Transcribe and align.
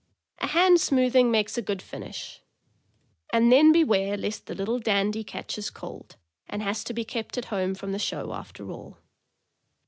A 0.39 0.47
hand 0.47 0.81
smoothing 0.81 1.29
makes 1.29 1.59
a 1.59 1.61
good 1.61 1.79
finish; 1.79 2.41
and 3.31 3.51
then 3.51 3.71
beware 3.71 4.17
lest 4.17 4.47
the 4.47 4.55
little 4.55 4.79
dandy 4.79 5.23
catches 5.23 5.69
cold, 5.69 6.15
and 6.49 6.63
has 6.63 6.83
to 6.85 6.93
be 6.95 7.05
kept 7.05 7.37
at 7.37 7.45
home 7.53 7.75
from 7.75 7.91
the 7.91 7.99
show 7.99 8.33
after 8.33 8.71
all. 8.71 8.97